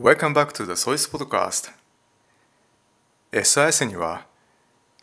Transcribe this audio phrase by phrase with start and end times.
[0.00, 1.72] Welcome back to the Sois Podcast.
[3.32, 4.26] SIS には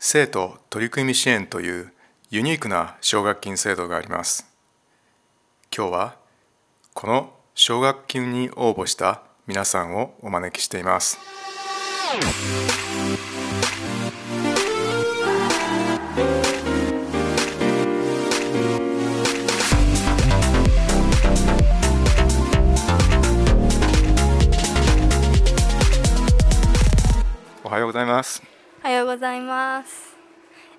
[0.00, 1.92] 生徒取り組み支援という
[2.30, 4.50] ユニークな奨学金制度があります。
[5.76, 6.16] 今日は
[6.94, 11.18] この奨学金に応募した皆さんをお招きしています。
[27.66, 28.44] おはようございます
[28.84, 30.14] おはようございます。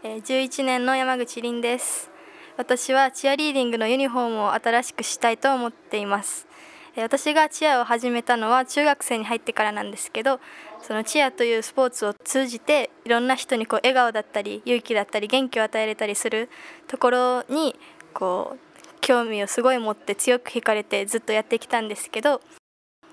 [0.06, 2.10] えー11年の山口凛です。
[2.56, 6.48] 私はチアリーディングのユニフォームを新しくしたいと思っています。
[6.96, 10.40] えー私がチアを始めたのは中学生に入ってからなんですけど、
[10.82, 16.48] そのチアというスポーツを通じていろんな人にこう笑顔だったり勇気だったり元気を与えれたりする
[16.88, 17.76] ところに
[18.14, 22.40] こう興味をすごい持って強く惹かれてずっとやってきたんですけど、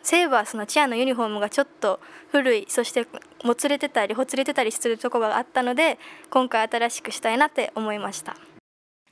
[0.04, 1.98] セーバーそのチアのユニフォームがちょっと
[2.30, 3.06] 古いそして
[3.42, 5.98] もつれてたりほつれてたりするところがあったので
[6.30, 8.36] 今回新しくしたいなって思いました。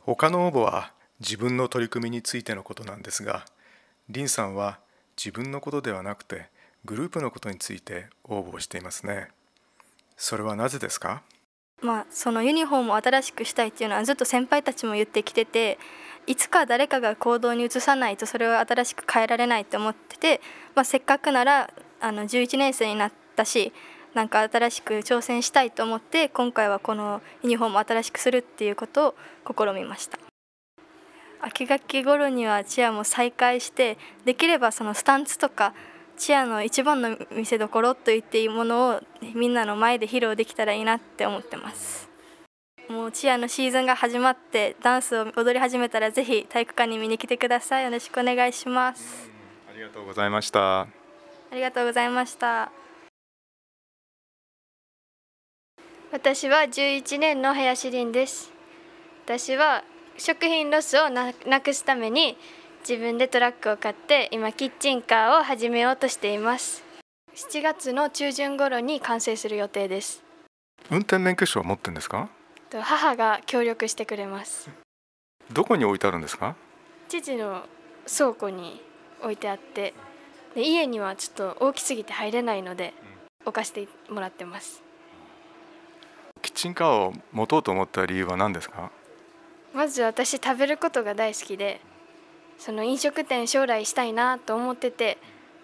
[0.00, 3.44] 他の応募は自分の取り組みについてのことなんですが
[4.08, 4.80] リンさんは
[5.16, 6.46] 自分のことではなくて
[6.84, 9.28] グループのことについて応募していますね。
[10.16, 11.22] それはなぜですか？
[11.80, 15.78] まあそのユニフォームを新しくしたいっていうのはずっと先輩たちも言ってきてて
[16.26, 20.40] いつか誰かが行動に移さないとそれを新しく変えられないと思ってて、
[20.74, 21.70] まあ、せっかくなら
[22.00, 23.72] あの11年生になったし
[24.14, 29.14] なんか新しく挑戦したいと思って今回はこのユニフォームを新しくするっていうことを
[29.46, 30.18] 試みました。
[31.40, 35.74] 秋学期頃にはチアも再開してできればそのスタンツとか
[36.16, 39.00] チアの一番の見せどころと言っていいものを
[39.34, 42.11] みんなの前で披露できたらいいなって思ってます。
[42.88, 47.84] もうチアのシーズンが始まってダンスを踊り始めたらぜひ体育館に見に来てください。
[47.84, 49.30] よろしくお願いします。
[49.70, 50.80] ありがとうございました。
[50.82, 50.86] あ
[51.52, 52.70] りがとうございました。
[56.12, 58.52] 私は11年の林凛です。
[59.24, 59.84] 私は
[60.18, 62.36] 食品ロスをななくすために
[62.86, 66.84] 自分でトラックを買って今キッチンカーを始めようとしています。
[67.34, 70.22] 7月の中旬頃に完成する予定です。
[70.90, 72.28] 運転免許証は持ってるんですか？
[72.72, 74.70] と母が協力してくれます。
[75.52, 76.56] どこに置いてあるんですか？
[77.06, 77.64] 父の
[78.06, 78.80] 倉庫に
[79.20, 79.92] 置いてあって
[80.54, 82.94] で家にはちょっと大きすぎて入れないので
[83.44, 84.82] 置かせてもらってます。
[86.40, 88.90] キッチンカーを持とうと思った理由は何ですか？
[89.74, 91.82] まず私食べることが大好きで
[92.56, 95.18] その飲食店将来したいなと思ってて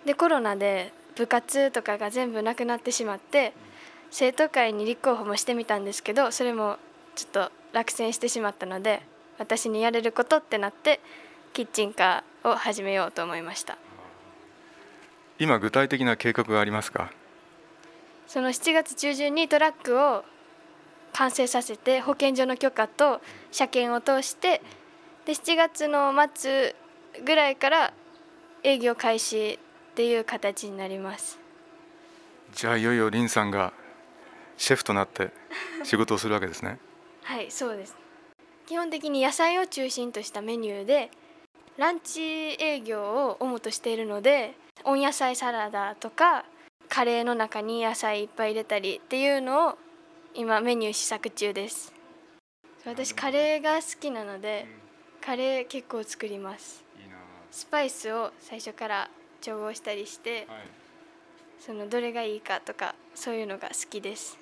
[0.05, 3.55] でコロナで部活とかが全部なくなってしまって
[4.11, 6.77] 生徒会に立候補もしてみたんですけどそれも
[7.19, 9.03] ちょっと落選してしまったので
[9.41, 11.01] 私にやれることってなって
[11.53, 13.77] キッチンカーを始めようと思いました。
[15.41, 17.11] 今具体的な計画がありますか？
[18.29, 20.25] その7月中旬にトラックを
[21.13, 23.21] 完成させて保健所の許可と
[23.51, 24.63] 車検を通して
[25.25, 26.77] で7月の末
[27.25, 27.93] ぐらいから
[28.63, 29.59] 営業開始
[29.91, 31.41] っていう形になります。
[32.55, 33.73] じゃあいよいよリンさんが
[34.57, 35.33] シェフとなって
[35.83, 36.79] 仕事をするわけですね
[37.29, 37.95] はいそうです。
[38.67, 41.11] 基本的に野菜を中心としたメニューで
[41.77, 46.47] ランチ営業を主としているので温野菜サラダとか
[46.89, 49.79] カレーの中に野菜いっぱい入れたりっていうのを
[50.35, 51.93] 今メニュー試作中です。
[52.87, 54.67] 私カレーが好きなので
[55.21, 56.83] カレー結構作ります。
[57.51, 59.11] スパイスを最初から
[59.43, 60.59] 調合したりしてはい。
[61.61, 64.39] そのどれがいいかとかそういうのが好きです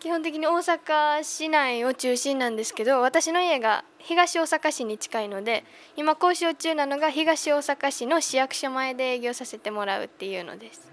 [0.00, 5.64] 基本的に大阪市内を中心なんですけど私の家が東大阪市に近いので
[5.96, 10.88] 今交渉中なのが東大阪市の市役所前で営業させてもらうっていうのです。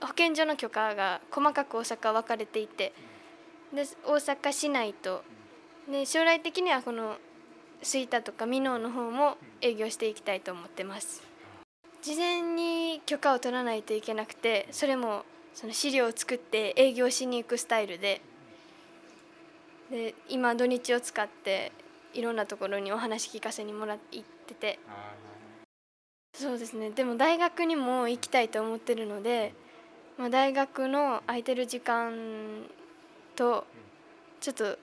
[0.00, 2.94] 保健所の許可が細かく大阪分かれていて
[3.74, 5.22] で大阪市内と
[5.90, 7.16] で将来的にはこの
[7.82, 11.22] 吹田とか箕面の方も営業していきたいと思ってます。
[12.00, 18.22] 事前に許可を取らないといけなくてそれもその資料を作って営業しに行くスタイルで
[19.90, 21.72] で今土日を使って
[22.14, 24.78] いろんなところにお話聞かせにもらって行ってて。
[26.34, 26.90] そうですね。
[26.90, 29.54] でも大学にも行きたいと思ってるので、
[30.18, 32.64] まあ、大学の空いてる時間
[33.34, 33.66] と
[34.40, 34.78] ちょっと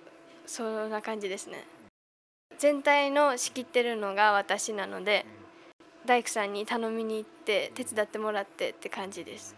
[0.46, 1.66] そんな感じですね。
[2.58, 5.26] 全体の仕切ってるのが私なので
[6.06, 9.56] 大工さんに頼みに行って手伝ってもらってって感じです。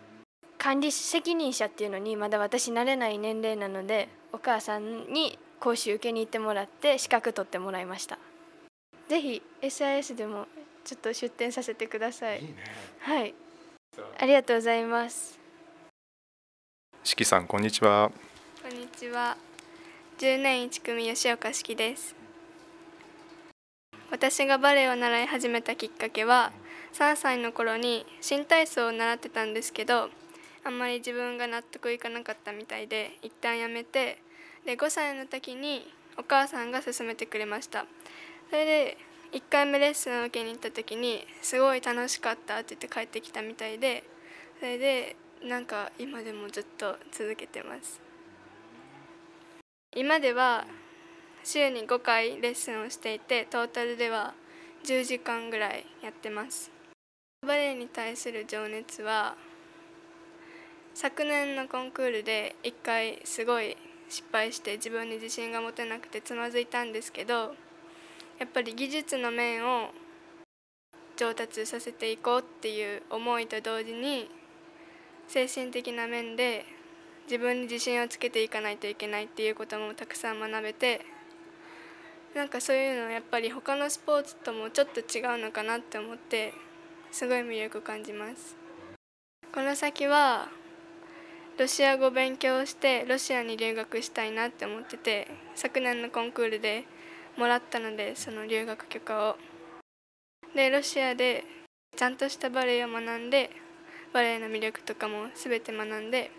[0.57, 8.19] 管理責任者っていうのにまだ私慣れない年齢なのでお母さんに講習受けに行ってもらって資格取ってもらいました。
[9.09, 10.45] ぜひ SIS でも
[10.85, 12.43] ちょっと出展させてください。
[12.43, 12.53] ね。
[12.99, 13.33] はい。
[14.19, 14.25] あ。
[14.27, 15.39] りがとうございます。
[17.03, 18.11] しきさんこんにちは。
[18.61, 19.37] こんにちは。
[20.19, 22.15] 10年1組吉岡式です。
[24.11, 26.51] 私がバレエを習い始めたきっかけは
[26.93, 30.11] 3歳の頃に新体操を習ってたんですけど
[30.63, 34.19] あんまり自分が納得いかなかったみたいで一旦やめて
[34.67, 35.87] で5歳の時に
[36.17, 37.85] お母さんが勧めてくれました。
[38.49, 38.97] それで
[39.31, 44.03] 1回目レッスンを受けに行った時にすごい楽しかったって言って帰ってきたみたいで
[44.59, 48.01] それでなんか今でもずっと続けてます。
[49.95, 50.65] 今では
[51.45, 54.33] 週に5回レッスンをしていてトータルでは
[54.83, 56.71] 10時間ぐらいやってます。
[57.41, 59.37] バレエに対する情熱は
[60.93, 63.77] 昨年のコンクールで1回すごい
[64.09, 67.55] 失敗して自分に自信が持てなくてつまずいたんですけど
[68.39, 69.89] やっぱり技術の面を
[71.17, 74.29] 上達させていこうっていう思いと同時に
[75.27, 76.65] 精神的な面で
[77.25, 81.01] 自分に自信をつけていかないといけないっていうこともたくさん学べて
[82.35, 86.53] なんかそういうのやっぱり他のスポーツともちょっと違うのかなって思って
[87.11, 88.55] すごい魅力を感じます。
[89.53, 90.49] この先は
[91.57, 96.83] ロシア語勉強してロシアに留学したいなって思ってて昨年のコンクールで
[97.35, 99.37] もらったのでその留学許可を。
[100.55, 101.43] でロシアで
[101.95, 103.49] ちゃんとしたバレエを学んで
[104.13, 106.29] バレエの魅力とかも全て学んで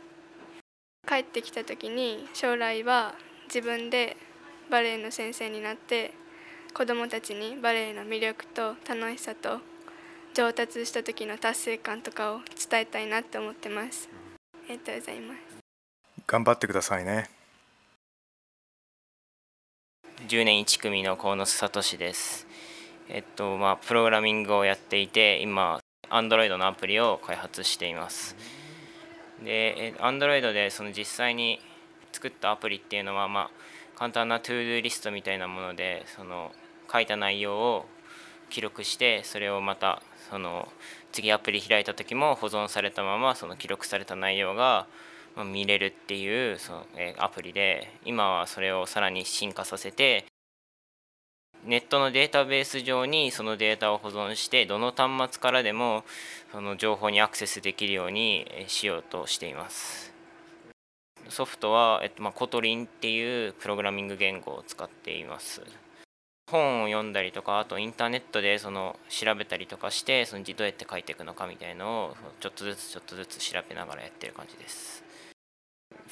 [1.07, 3.15] 帰ってきた時に将来は
[3.47, 4.17] 自分で
[4.71, 6.13] バレエの先生になって
[6.75, 9.61] 子どもたちにバレエの魅力と楽しさと
[10.35, 12.41] 上達した時の達成感とかを
[12.71, 14.28] 伝えたいなって思ってます。
[14.69, 15.39] ありがとうございます。
[16.27, 17.31] 頑張ってくださいね。
[20.29, 22.47] 10年1組の河野聡です。
[23.09, 25.81] えっとまあプログラミングをやっていて今
[26.11, 28.37] Android のアプリを開発しています。
[29.43, 31.61] で Android でその実際に
[32.13, 33.51] 作ったアプリっていうのはまあ
[33.97, 36.53] 簡単な to do リストみたいなものでその
[36.93, 37.87] 書いた内容を
[38.51, 40.69] 記録してそれをまたその
[41.13, 44.87] 次アプリ開いた時も保存されたままその記録された内容が
[45.45, 46.87] 見れるっていうその
[47.19, 50.25] アプリで今はそれをさらに進化させて
[51.65, 56.05] ネットのデータベース上にそのデータを保存してどの端末からでも
[56.53, 60.13] その情報にアクセスできるようにしようとしています。
[61.29, 65.63] ソフトは、えっとまあ、 Kotlin っていうプログラミング言語を使っています。
[66.51, 75.05] 本を読んだりとかあとインターネットでその調べたりとかしてそのどうやって書いていくのかみたいのをちょっとずつちょっとずつ調べながらやってる感じです。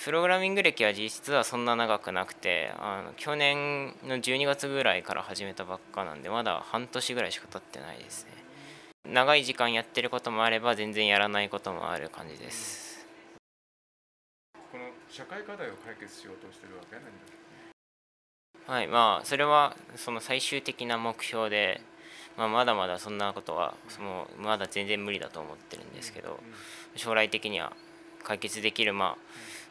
[0.05, 8.33] プログラミング歴は実質はそんな長くなくてあの去年の12月ぐらいから始めたばっかなんでまだ半年ぐらいしか経ってないですね。
[9.09, 13.07] 長い時間やってることもあれば全然やらないこともある感じです。
[14.71, 17.11] この社会課題を解決しようとしてるわけなんだ？
[18.67, 21.81] はいまあそれはその最終的な目標で、
[22.37, 26.41] まあ、まだまだそんなことはもうまだ全然無理だと思ってるんですけど
[26.97, 27.73] 将来的には
[28.25, 29.17] 解決できるまあ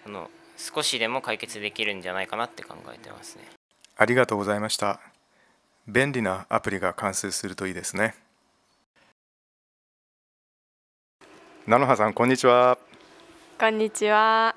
[0.04, 3.44] その少しでも解決できるんじゃないかなって考えてますね。
[3.98, 5.00] ありがとうございました。
[5.88, 8.16] 便利なアプリが完成するといいですね。
[11.68, 12.78] 菜の葉さんこんにちは。
[13.60, 14.56] こんにちは。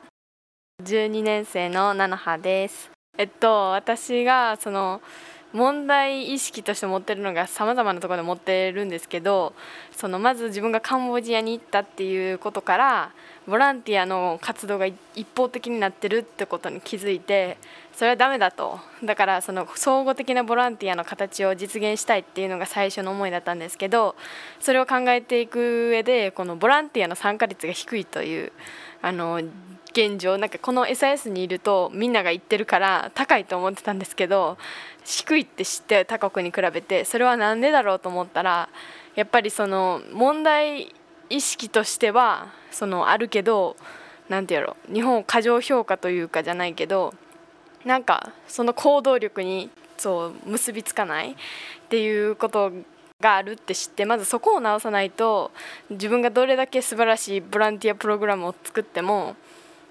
[0.84, 5.02] 12年生の菜の葉ですえっと私がその
[5.52, 9.54] 問題意識として持ってるのがさまざまなところで持ってるんですけど
[9.96, 13.12] そのまず自分がカンボジアに行ったっていうことから
[13.46, 17.56] ボランティアの活動が一方的になってるってことに気づいて
[17.94, 18.78] それはダメだと。
[19.02, 24.16] だからその総合的なボランティアの形を実現したいっていうのが最初の思いだったんですけど
[24.60, 28.52] それを考えていく上でこのボランティアの参加率が低いという
[29.00, 29.40] あの
[29.90, 34.58] 現状なんかこの SAS にいるとみんなが言ってるから高いと思ってたんですけど
[35.04, 38.68] 低いって知って他国に比べてそれは何でだろうと思ったら
[39.14, 40.94] やっぱりその問題
[41.30, 43.76] 意識としてはそのあるけど
[44.28, 47.14] 何て言うやろ日本を過剰評価というかじゃないけど
[47.84, 51.34] なんかその行動力にそう結びつかないっ
[51.88, 52.72] ていうこと
[53.20, 55.50] があるって知ってまずそこを直さないと
[55.90, 59.34] 自分がどれだけ素晴らしいボランティアプログラムを作っても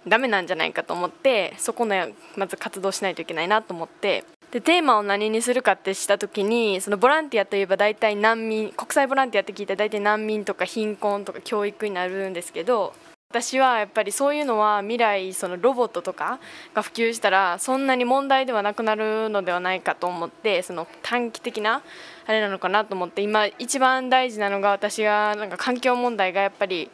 [0.07, 1.95] ダメなんじゃないかと思ってそこの
[2.35, 4.23] まず活動しないといけないなと思って。
[4.51, 12.93] でテーマを何にするかってした時にそのボランティアといえば大体難民国際ボランティアって聞いたら大体難民とか貧困とか教育になるんですけど
[13.29, 16.39] 私はやっぱりそういうのは未来そのロボットとか
[16.73, 21.81] が普及したらそんなに問題ではなくなるのではないかと思ってその短期的な
[22.25, 26.89] あれなのかなと思って今一番大事なのが私がなんか環境問題がやっぱり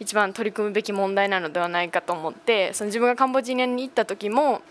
[0.00, 4.62] 一番取り組むべき問題なのではないかと思ってその自分がカンボジアに行った時も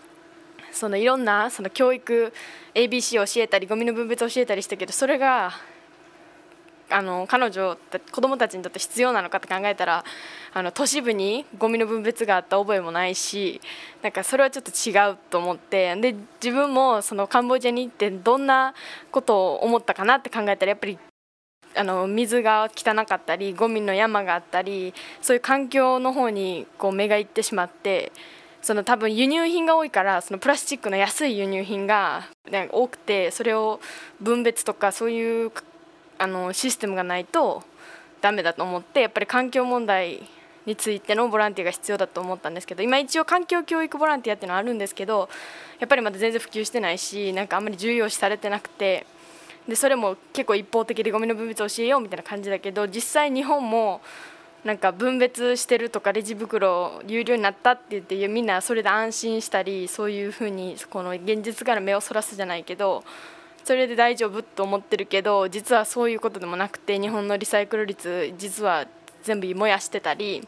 [0.72, 2.32] そのいろんなその教育
[2.74, 5.52] ABC を教えたりゴミの分別を教えたりしたけどそれが
[6.90, 7.76] あの彼女
[8.10, 10.04] 子供たちにとって必要なのかって考えたら
[10.54, 13.60] あの都市部にゴミの分別があった覚えもないし
[14.02, 18.74] なんかそれはちょっと違うと思ってで自分もそのカンボジアに行ってどんな
[19.10, 20.98] ことを思ったかなって考えたらやっぱり
[21.78, 24.92] あの水が汚かったりゴミの山があったり
[25.22, 28.10] そういう環境の方にこう目がいってしまって
[28.60, 33.80] その多分輸入品が多いからそのプラスチックの安い輸入品がね多くてそれを
[34.20, 35.52] 分別とかそういう
[36.18, 37.62] あのシステムがないと
[38.20, 40.22] ダメだと思ってやっぱり環境問題
[40.66, 45.28] についてのボランティアが必要だと思ったんですけど今一応環境教育ボランティアっていうのはあるんですけど
[45.78, 49.06] やっぱりまだ全然普及してないしなんかあんまり重要視されてなくて
[49.68, 54.00] でそれも結構一方的でゴミの分別を教えようみたいな感じだけど実際日本も
[54.64, 63.04] なんか分別してるとかレジ袋有料になったって言ってみんなそれで安心したりそういうふうにこの現実から目をそらすじゃないけど
[63.62, 68.86] それで大丈夫と思ってるけど実はそういうことでもなくて日本のリサイクル率実は
[69.22, 70.46] 全部燃やしてたり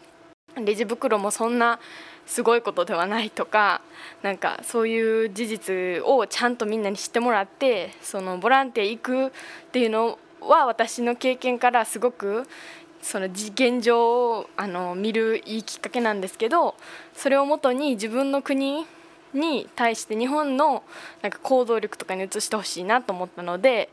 [0.57, 1.79] レジ袋もそんな
[2.27, 3.81] すごいことではないとか
[4.23, 9.31] なんかそういう事実をちゃんとみんなに知ってもらってそのボランティア行くっ
[9.73, 12.47] ていうのは私の経験からすごく
[13.03, 16.75] その現状をあの見るいいきっかけなんですけど
[17.15, 18.87] それをもとに自分の国
[19.33, 20.83] に対して日本の
[21.23, 23.89] なんか行動力とかに移してほしいなと思ったので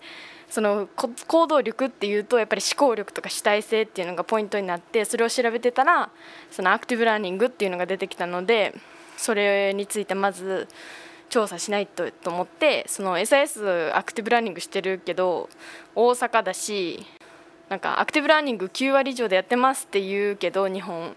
[0.49, 0.87] その
[1.27, 6.09] 行動力っていうとやっぱり思考力とか主体性っていうのがポイントになってそれを調べてたら
[6.51, 8.73] そのアクティブラーニングっていうのが出てきたので
[9.17, 10.67] それについてまず
[11.29, 15.49] 調査しないとと思ってその SAS アクティブラーニングしてるけど
[15.95, 17.05] 大阪だし
[17.67, 21.15] なんかアクティブラーニング9割以上でやってますって言うけど日本。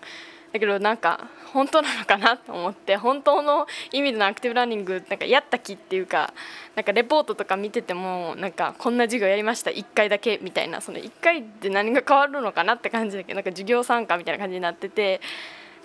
[0.52, 6.32] だけどなんか本当なのかなと思って本当の意味でのアクティブラーニングなんかやった気っていうか
[6.76, 15.20] なんかレポートとか見ててもなんかこんな授業やりました1回だけみたいなその1回で何が変わるのかなって感じだけどなんか授業参加みたいな感じになってて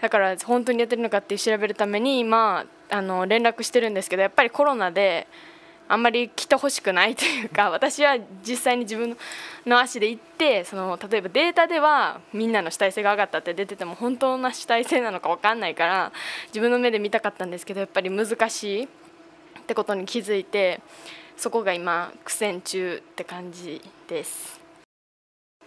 [0.02, 5.28] だから本当にやってるのかって調べるために今あの連絡してるんですけどやっぱりコロナで。
[5.88, 9.18] あんまり来てほしくないというか 私は実際に自分
[9.66, 16.12] の足で行ってその例えばデータではみんなの主体性が上がったって出てても本当の主体性なのか分かんないから
[16.48, 18.88] 自分の目で見たかったんですけどやっぱり難しいっ
[19.68, 20.80] てことに気づいて
[21.38, 24.60] そこが今苦戦中って感じです。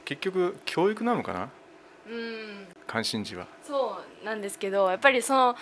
[0.04, 1.50] 結局教育なのかな？
[2.06, 3.46] うん関心事は。
[3.62, 5.54] そうなんですけどやっぱりその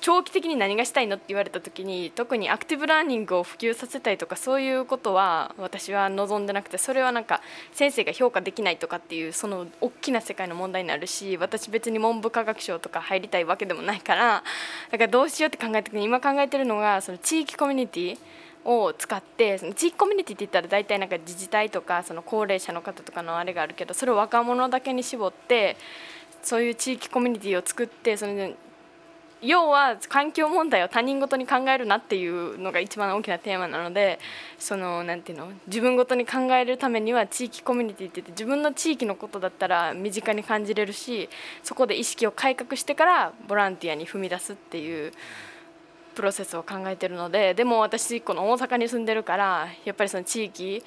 [0.00, 7.40] 長期的に何がしたいのって言われた時に特にアクティブラーニングを普及させたいとかそういうことは私は望んでなくてそれはなんか
[7.72, 14.44] 先生が評価できないとかっていうその大きな世界の問題になるし私別に文部科学省とか入りたいわけでもないから
[14.92, 18.18] だからどうしようって考えた時に今考えてるのがその地域コミュニティ
[18.64, 25.76] を使ってその地域コミュニティって言ったら大体なんか自治体とかその高齢者の方とかのあれがあるけどそれを若者だけに絞って
[26.42, 28.52] そういう地域コミュニティを作ってその
[29.42, 34.18] 要は環境問題を他人ごとに考えるなっていうのが一番大きなテーマなので
[34.58, 41.30] そのなんていうの自分ごとに考えるためには地域コミュニティって言って自分の地域のことだったら身近に感じれるし
[41.62, 45.12] そこで意識を改革してからボランティアに踏み出すっていう
[46.14, 50.82] プロセスを考えてるのででも私この大阪に住んでるからやっぱりその地域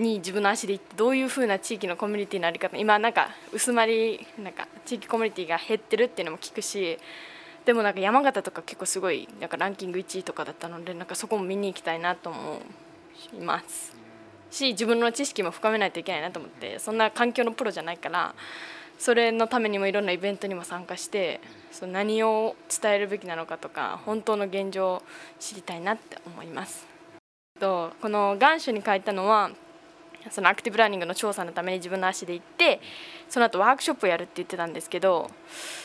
[0.00, 6.98] に自分の足で行ってどういうふうな地域のコミュニティの在り方今なんか薄まりなんか地域コミュニティが減ってるっていうのも聞くし
[7.64, 12.60] でもなんか山形とか結構すごいなんかランキング1位とかだったのでなんかそこも見に行きたいなと思
[13.34, 13.94] います。
[14.50, 18.34] し自分の知識も深めないといけないなと思ってそんな環境のプロじゃないから
[18.98, 21.40] それのためにもいろんなイベントにも参加して
[21.70, 25.02] その何を伝えるべきなのかとか本当の現状を
[25.38, 26.86] 知りたいなって思います。
[27.60, 29.50] とこの願書に書いたのは
[30.30, 32.80] そのアクティブラーニングの調査のために自分の足で行って
[33.28, 35.30] その後ワークショップをやるって言ってたんですけど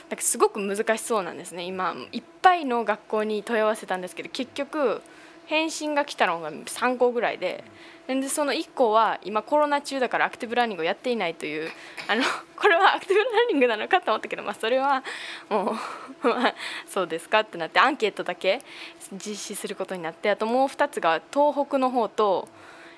[0.09, 5.01] なんかすごく難しそうなんですね今いっぱいの学校に問い合わせたんですけど結局
[5.45, 7.63] 返信が来たのが3校ぐらいで
[8.07, 11.69] でその1校は今コロナ中だからアクティブラーニングをやっていないという
[12.07, 12.21] あの
[12.55, 15.03] これはアクティブラーニングなのかと思ったけど、まあ、それは
[15.49, 15.75] もう、
[16.87, 18.61] そうですかってなってアンケートだけ
[19.11, 22.47] 実施することになってあともう2つが東北の方と。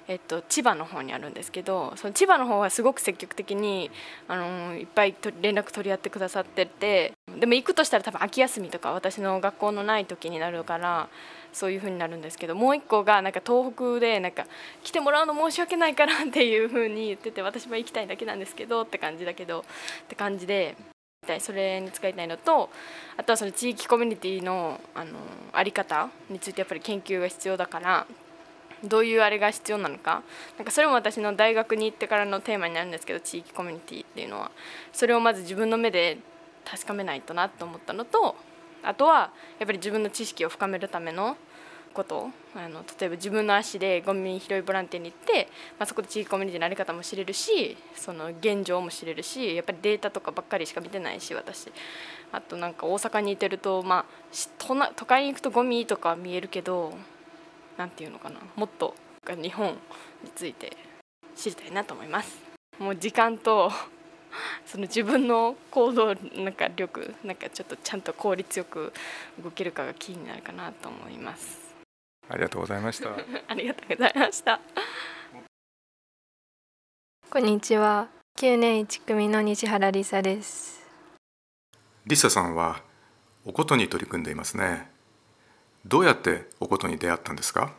[0.10, 3.92] えっと、千葉の方にあるんですけどその千葉の方はすごく積極的に
[4.28, 11.10] あのいっぱい連絡取り合ってくださっててでも行くとしたら多分秋休みとか私の学校のない時になるから
[11.52, 14.46] そういう風になるんですけどもう一個がなんか東北でなんか
[14.84, 19.64] 来てもらうの申し訳ないから っていう風に言ってて私も行きたいだけなんですけどって感じだけどっ
[20.08, 20.78] て感じで
[21.40, 22.70] それに使いたいのと
[23.18, 25.18] あとはその地域コミュニティのあの
[25.52, 28.08] あり方についてやっぱり研究が必要だから
[28.84, 30.24] どういうあれが必要なのか。
[30.58, 34.52] なんかそれも私の大学に行ってからのテーマになるんですけど地域コミュニティっていうのは。
[34.94, 36.18] それをまず自分の目で
[36.66, 38.36] 確かめないとなと思ったのと
[38.84, 41.38] あとはやっぱり自分の知識を深めるための
[41.94, 42.30] こと。
[42.56, 51.72] あの例えば自分の足でゴミ拾いボランティアに行って、まあ、そこで地域コミュニティの在り方も知れるしその現状も知れるしやっぱりデータとかばっかりしか見てないし私。
[52.32, 54.06] あとなんか大阪にいてると、まあ、
[54.58, 56.94] 都都会に行くとゴミとか見えるけど
[57.78, 58.96] 何て言うのかなもっと
[59.42, 59.72] 日本
[60.24, 60.76] について
[61.36, 62.38] 知りたいなと思います。
[62.80, 63.72] もう時間と
[64.66, 68.94] その自分の行動なんか力なんかちょっとちゃんと効率よく
[69.42, 71.76] 動けるかがキーになるかなと思います。
[72.30, 73.10] ありがとうございました。
[73.48, 74.60] ありがとうございました。
[77.30, 78.08] こんにちは。
[78.38, 80.86] 9年1組の西原梨沙です。
[82.06, 82.82] 梨沙さんは
[83.46, 84.97] おことに取り組んでいますね。
[85.90, 87.72] どうやっておことに出会ったんですか？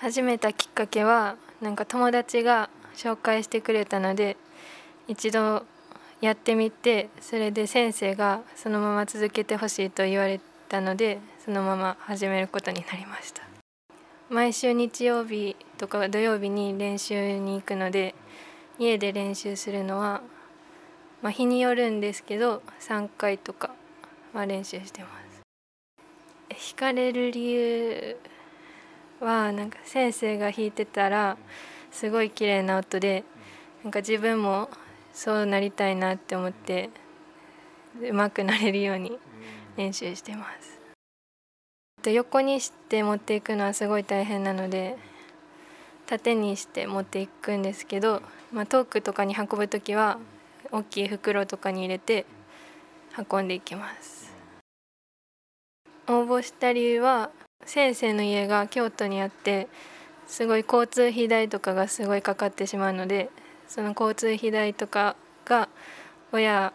[0.00, 4.38] 始めたきっかけはなんか友達が紹介してくれたので
[5.08, 5.66] 一度
[6.22, 10.40] やってみてそれで先生がそのまま続けてほしいと言われ
[10.70, 13.42] たのでそのまま始めることになりました。
[14.30, 18.14] 毎週日曜日とか土曜日に練習に行くので
[18.78, 20.22] 家で練習するのは、
[21.20, 23.74] まあ、日によるんですけど3回とか
[24.32, 25.31] は練習してます。
[26.52, 28.16] 弾かれる理由
[29.20, 31.36] はなんか先生が弾いてたら
[31.90, 33.24] すごい綺麗な音で
[33.84, 34.68] なんか自分も
[35.12, 36.90] そうなりたいなって思って
[38.00, 39.18] 上手くなれるように
[39.76, 40.72] 練習してます。
[42.10, 44.96] 横にして持っていくのはすごい大変なので
[46.06, 50.18] 縦にして持っていくんですけど、まあ、遠くとかに運ぶ時は
[50.72, 52.26] 大きい袋とかに入れて
[53.30, 54.21] 運んでいきます
[56.08, 57.30] 応募した理由は
[57.64, 59.68] 先生の家が京都にあって
[60.26, 63.30] すごい交通費代とかがすごいかかってしまうので
[63.68, 65.68] その交通費代とかが
[66.32, 66.72] 親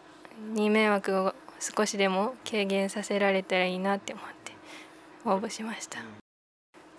[0.54, 4.52] に迷惑を少しでも軽減させられたらいいなって思って
[5.24, 5.98] 応募しました。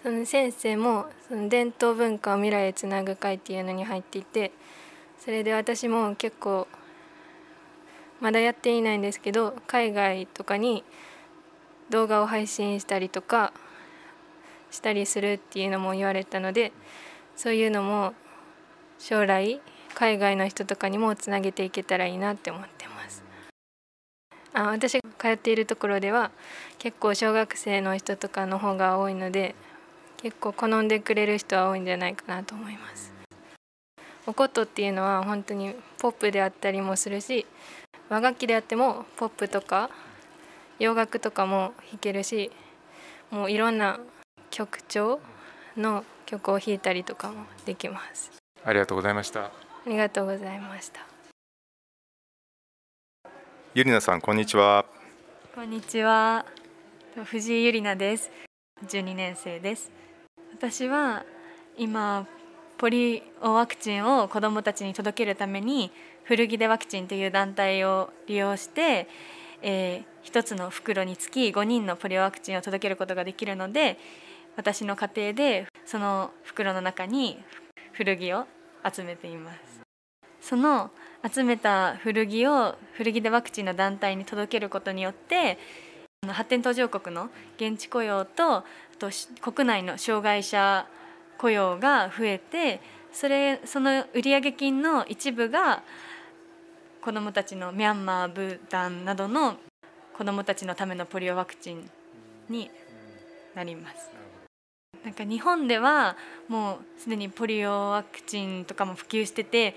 [0.03, 4.51] その先生もその伝統文化を未来へつなぐ会っていうのに入っていて
[5.19, 6.67] それで私も結構
[8.21, 10.85] まだやっていないんですけど海外とかに
[11.89, 13.53] 動画を配信したりとか
[14.71, 16.71] したりするっていうのも言われたので
[17.35, 18.13] そういうのも
[18.99, 19.61] 将来
[19.95, 23.23] 海外の人とかにもつなげていけたらいいなって思ってます。
[24.53, 26.31] あ私が通っているところでは
[26.79, 29.55] 結構小学生の人とかの方が多いので
[30.17, 33.13] 結構好んでくれる人は多いんじゃないかなと思います。
[34.25, 37.45] おことっていうのは本当にポップであったりもするし
[38.09, 39.89] 和楽器であってもポップとか
[40.79, 42.51] 洋楽とかも弾けるし
[43.31, 43.99] もういろんな
[44.49, 45.19] 曲調
[45.75, 48.31] の曲を弾いたりとかもできます。
[48.63, 49.45] ありがとうございました。
[49.45, 49.51] あ
[49.85, 51.01] りがとうございました。
[53.75, 54.85] ゆりなさんこんにちは。
[55.53, 56.45] こんにちは。
[57.25, 58.31] 藤井ゆりなです。
[58.87, 59.91] 12年生です。
[60.53, 61.25] 私は
[61.77, 62.25] 今
[62.77, 65.91] ポリオワクチンを子どもたちに届けるために
[66.23, 69.07] 古着でワクチンという団体を利用して、
[69.61, 73.97] えー、1つの袋につき5人のポリオワクチンを届けることができるので
[74.55, 77.39] 私の家庭でその袋の中に
[77.93, 78.45] 古着を
[78.93, 79.79] 集めています。
[80.41, 80.91] その
[81.29, 85.57] 集めた古着を古着でワクチンの団体に届けることによって
[86.27, 88.63] 発展途上国の現地雇用と
[88.97, 89.09] と
[89.41, 90.87] 国内の障害者
[91.37, 95.83] 雇用が増えてそれその売上金の一部が
[97.01, 99.55] 子どもたちのミャンマーブータンなどの
[100.17, 101.89] 子どもたちのためのポリオワクチン
[102.49, 102.69] に
[103.55, 104.09] なります。
[105.03, 106.17] なんか日本では
[106.49, 109.75] もうすでにポリオワクチンとかも普及してて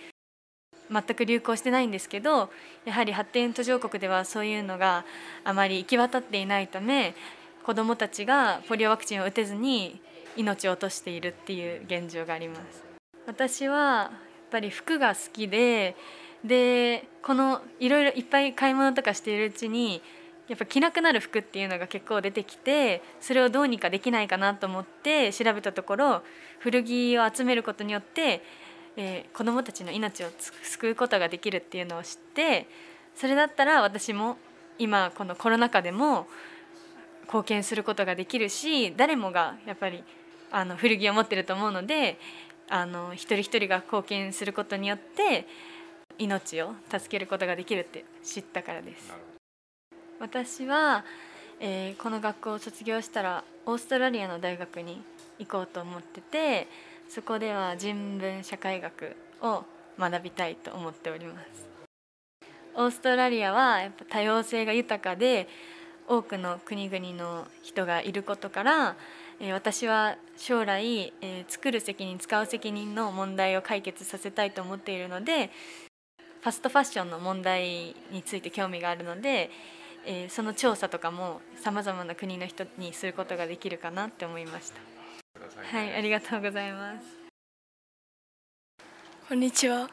[0.90, 2.50] 全く流行してないんですけど
[2.85, 5.04] やはり発展途上国ではそういうのが
[5.44, 7.14] あまり行き渡っていないため
[7.64, 10.00] 子どもたちがポリオワクチンを打てずに
[10.37, 12.85] 命を落としているっていう現状があります
[13.26, 15.94] 私はやっぱり服が好きで
[16.44, 20.02] でこのいろいろいっぱい買い物とかしているうちに
[20.48, 26.22] やっぱ着なくなる服っていうのが結構出てきてそれをどうにかできないかなと思って調べたところ
[26.59, 28.42] 古着を集めることによって
[28.96, 30.28] えー、子どもたちの命を
[30.62, 32.66] 救うことができるっていうのを知って
[33.14, 34.37] それだったら私も
[34.78, 36.26] 今このコロナ禍でも
[37.24, 40.05] 貢献することができるし誰もがやっぱり
[40.50, 42.18] あの古着を持ってると思うので
[42.68, 45.46] あの一人一人が貢献することによって
[46.18, 49.12] 命を助けることができるって知ったからです。
[50.20, 51.05] 私は、
[51.59, 55.03] えー、この学校を卒業したらオーストラリアの大学に
[55.38, 56.68] 行こうと思ってて
[57.09, 59.64] そこでは人文社会学を
[59.98, 61.68] 学びたいと思っております。
[62.75, 65.48] オーストラリアはやっぱ多様性が豊かで
[66.09, 68.96] 多くの国々の人がいることから、
[69.40, 75.51] えー、私は将来、えー、作る責任使う責任の問題を解決させたいと思っているので
[76.42, 79.48] ファストファッションの問題について興味があるので、
[80.05, 84.81] えー、その調査とかもさまざまな国の人にすることができるかなって思いました。
[85.78, 87.07] はい、ありがとうございます。
[89.28, 89.88] こんにちは。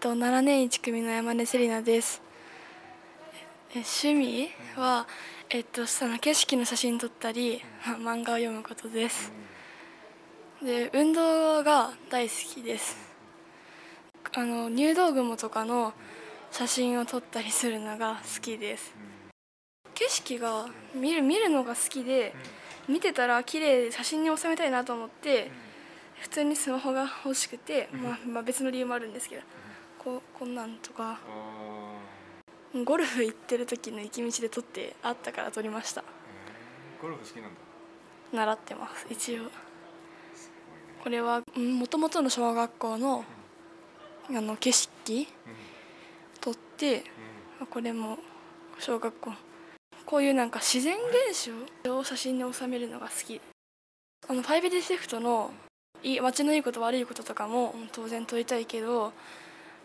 [0.00, 2.22] と7年1組の山根セリナです。
[3.74, 5.04] 趣味は、
[5.50, 9.30] えっと、その景色の写真撮ったり漫画を読むことです
[10.62, 13.07] で運動が大好きです
[14.38, 15.92] あの入道雲とかの
[16.52, 18.94] 写真を撮ったりするのが好きです。
[19.94, 22.32] 景色が見る見るのが好きで
[22.88, 25.50] 見てたら綺麗で写真に収めたいなと思って
[26.20, 29.42] 普通にスマホが欲しくて、まあ、まあ別の理由もあるんですけど
[29.98, 31.18] ここんなんとか
[32.84, 36.04] ゴルフ行ってる時の行き道で撮ってあったから撮りました。
[37.02, 37.60] ゴルフ好きなんだ。
[38.32, 39.50] 習ってます一応。
[41.02, 43.24] これはもともとの小学校の
[44.30, 45.26] あの景色
[46.40, 47.04] 撮って
[47.70, 48.18] これも
[48.78, 49.32] 小学校。
[50.04, 50.96] こういうなんか自然
[51.30, 51.50] 現
[51.84, 53.40] 象を写真に収めるのが好き。
[54.28, 55.50] あの 5D シフトの
[56.02, 59.12] 街のいいこと悪いこととかも当然撮りたいけど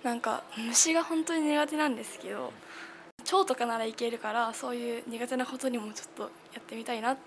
[0.03, 2.51] なんか虫が本当に苦手なんですけど
[3.23, 6.29] 蝶とかならいけるからそういう苦手なことにもちょっとや
[6.59, 7.21] ってみたいなって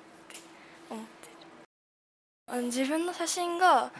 [0.90, 2.62] 思ってる。
[2.64, 3.90] 自分の写真が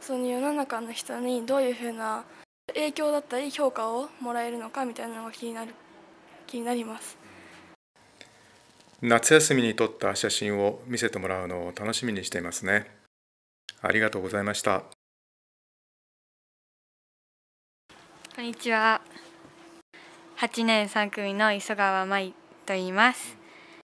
[0.00, 2.24] その世の中の人にどういうふうな
[2.68, 5.74] 影響だったり評価をもらえるのかみたいなのが気になる
[6.46, 7.18] 気になります。
[9.02, 12.90] 夏休みに撮った写真を見せてもらうのを楽しみにしていますね。
[13.82, 14.84] ありがとうございました。
[18.34, 19.02] こんにちは。
[20.38, 23.36] 8年3組の磯川舞と言います。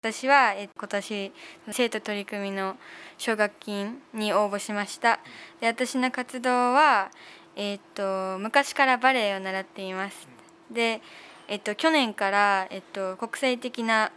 [0.02, 1.32] 私は今年
[1.70, 2.76] 生徒取り組みの
[3.18, 5.20] 奨学金に応募しました。
[5.60, 7.10] で私の活動は、
[7.56, 7.80] えー
[8.34, 10.28] と、昔からバレエを習っています。
[10.70, 11.00] で、
[11.48, 14.12] えーと、去年から、えーと、国際的な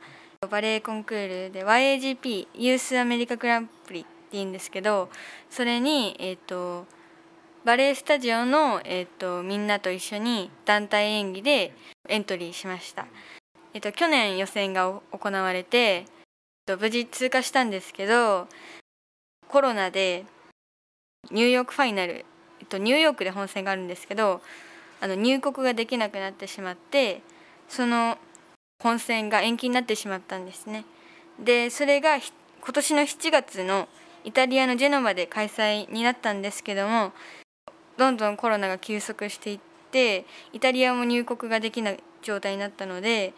[0.48, 5.10] バレエコンクールで YAGP Youth America Grand Prix っていうんですけど
[5.50, 6.86] それにえっ、と
[7.65, 11.74] バレエスタジオの、えーと、みんなと一緒に団体演技で
[12.10, 13.08] エントリーしました、
[13.74, 18.48] えーと、去年予選が行われて、えーと、無事通過したんですけど
[19.48, 20.26] コロナで
[21.32, 22.26] ニューヨークファイナル、
[22.63, 24.41] えー、とニューヨークで本戦があるんですけど
[25.02, 27.21] あの入国ができなくなってしまって
[27.67, 28.17] その
[28.82, 30.86] 本戦が延期になってしまったんですね。
[31.39, 32.23] でそれが今
[32.73, 33.88] 年の7月の
[34.23, 37.12] イタリアのジェノバで開催になったんですけども
[37.97, 39.60] どんどんコロナが急速していっ
[39.91, 43.34] てイタリアも入国ができない状態になったので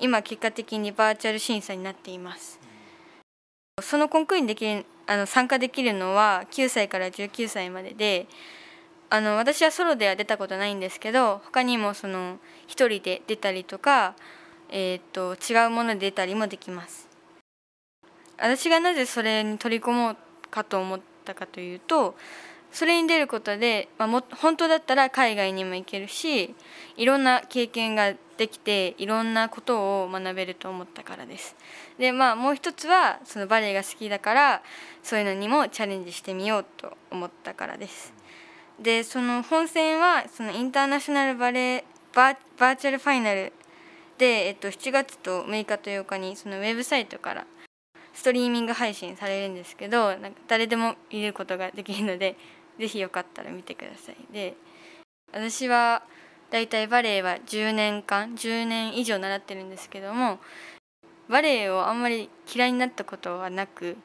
[0.00, 2.60] 今結果的にバーチャル審査になっています。
[3.80, 4.64] そのコンクールにでき
[5.06, 8.26] あの参加できるのは9歳から19歳までで
[9.08, 12.38] あの私はソロでは出たことないんですけど他にもその
[12.68, 14.14] 1人で出たりとか、
[14.68, 17.08] えーと、違うもので出たりもできます。
[18.38, 20.16] 私がなぜそれに取り込もう
[20.50, 22.16] かと思ったかというと
[22.76, 26.54] それに出ることで、まあ、も本当だったら海外にも行けるし
[26.98, 31.56] いろんな経験ができていろんなことを学べると思ったからです。
[31.98, 34.62] でまあもう一つはそのバレエが好きだから
[35.02, 38.12] そういうのにもチャレンジしてみようと思ったからです。
[38.78, 43.54] でその本戦はそのインターナショナルバレエバーバーチャルファイナル
[44.18, 47.46] で、えっと、7月と6日と8日にそのウェブサイトから
[48.16, 52.36] ストリーミング配信されるんですけどなんか誰でも見ることができるので
[52.78, 54.16] ぜひよかったら見てください。
[54.32, 54.54] で
[55.32, 56.02] 私は
[56.50, 60.38] だいたいバレエは10年間10年以上習ってるんですけども
[61.28, 63.96] バレエをあんまり嫌いになったことはなく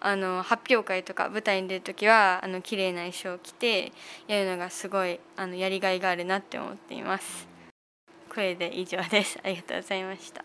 [0.00, 3.92] あの発表会とか舞台に出る時はあの綺麗な衣装を着て
[4.28, 7.48] やるのがすごいあのやりがいがあるなって思っています。
[8.32, 9.38] これで以上です。
[9.42, 10.44] ありがとうございました。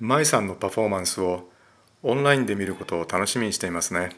[0.00, 1.50] 舞さんのパフォーマンスを
[2.02, 4.10] オンラインで見ることを楽しみにしていますね。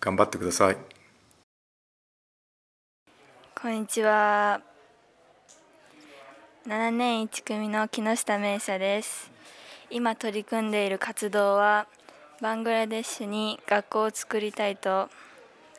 [0.00, 0.99] 頑張ってください。
[3.60, 4.62] こんにちは。
[6.66, 9.30] 7年1組の木下芽衣です。
[9.90, 11.86] 今取り組んでいる活動は
[12.40, 15.10] バングラデシュに学校を作りたいと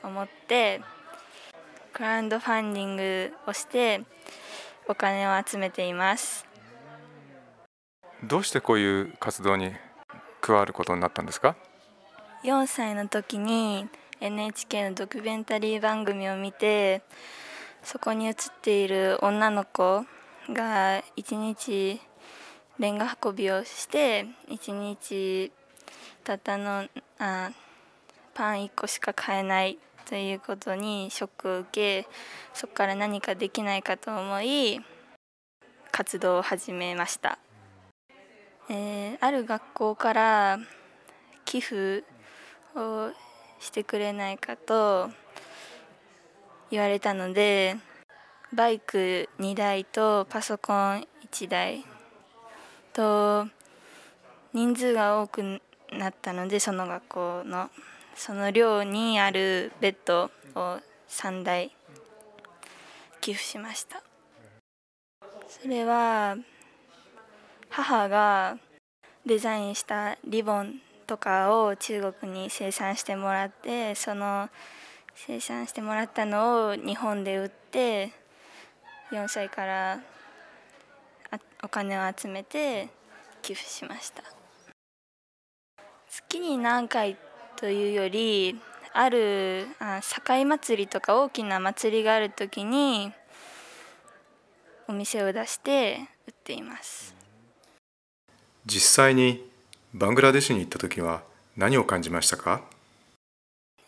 [0.03, 0.81] 思って
[1.91, 4.03] クラウドファンディングをして
[4.87, 6.45] お金を集めています。
[8.23, 9.71] どうしてこういう活動に
[10.39, 11.55] 加わることになったんですか
[12.43, 13.87] ？4歳の時に
[14.19, 17.01] NHK のドキュメンタリー番組を見て
[17.83, 20.05] そこに映っている女の子
[20.49, 21.99] が一日
[22.79, 25.51] レンガ運びをして一日
[26.23, 26.87] たったの
[27.19, 27.51] あ
[28.33, 32.07] パン1個しか買えないということにショックを受け
[32.53, 34.81] そこから何かできないかと思い
[35.91, 37.37] 活動を始めました、
[38.69, 40.59] えー、ある学校から
[41.45, 42.03] 寄付
[42.75, 43.11] を
[43.59, 45.09] してくれないかと
[46.71, 47.75] 言われたので
[48.53, 51.85] バイク2台とパソコン1台
[52.93, 53.45] と
[54.53, 57.69] 人数が多くなったのでその学校の。
[58.15, 60.79] その寮にあるベッドを
[61.09, 61.71] 3台
[63.19, 64.03] 寄付しました。
[65.47, 66.37] それは
[67.69, 68.57] 母が
[69.25, 74.49] デザインしたリボンとかを中国に生産してもらってその
[75.15, 78.11] 生産してもらったのを日本で売って
[79.11, 79.99] 4歳から
[81.63, 82.89] お金を集めて
[83.41, 84.23] 寄付しました。
[86.09, 87.17] 月に何回
[87.55, 88.59] というより
[88.93, 93.13] あるあ境祭りとか大きな祭りがある時に
[94.87, 97.15] お店を出して売っています。
[98.65, 99.49] 実際に
[99.93, 101.23] バングラデシュに行った時は
[101.55, 102.61] 何を感じましたか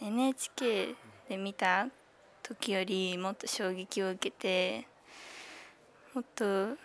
[0.01, 0.95] ？NHK
[1.29, 1.87] で見た
[2.41, 4.87] 時よりもっと衝撃を受けて
[6.13, 6.75] もっと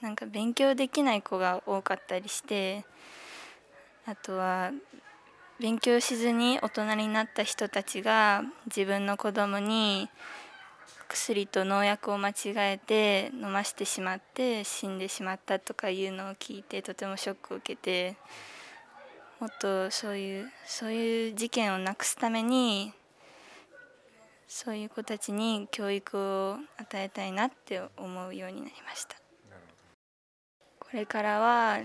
[0.00, 2.84] なんか勉強できない子が多かったりして
[4.06, 4.72] あとは
[5.60, 10.08] 勉強しずに大人になった人たちが自分の子供に
[11.08, 18.16] 薬と農薬を間違えて飲ましてしまって死んでしまったとかいうのを聞いてとてもショックを受けて
[19.42, 22.92] もっとそういうそういう事件をなくすために
[24.46, 29.16] そういう子たちに教育を与えたいなって思うようになりました。
[30.78, 31.80] これからは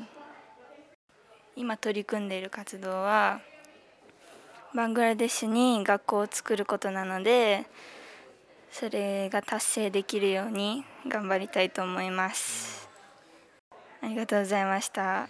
[1.55, 3.41] 今取り組んでいる活動は
[4.75, 7.65] バングラデシュに学校を作ることなので
[8.71, 12.87] それが達成できるように頑張りたいと思います。
[14.03, 15.27] ありがとうございました。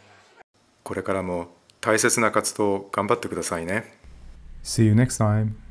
[0.83, 3.97] これからも大切な活動頑張ってくださいね。
[4.63, 5.66] See you next time.